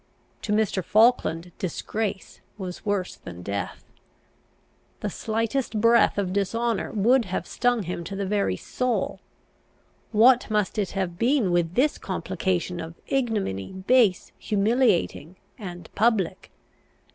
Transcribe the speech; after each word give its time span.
To 0.41 0.51
Mr. 0.51 0.83
Falkland 0.83 1.51
disgrace 1.59 2.41
was 2.57 2.83
worse 2.83 3.17
than 3.17 3.43
death. 3.43 3.83
The 5.01 5.11
slightest 5.11 5.79
breath 5.79 6.17
of 6.17 6.33
dishonour 6.33 6.91
would 6.91 7.25
have 7.25 7.45
stung 7.45 7.83
him 7.83 8.03
to 8.05 8.15
the 8.15 8.25
very 8.25 8.55
soul. 8.57 9.19
What 10.11 10.49
must 10.49 10.79
it 10.79 10.93
have 10.97 11.19
been 11.19 11.51
with 11.51 11.75
this 11.75 11.99
complication 11.99 12.79
of 12.79 12.95
ignominy, 13.09 13.73
base, 13.73 14.31
humiliating, 14.39 15.35
and 15.59 15.87
public? 15.93 16.49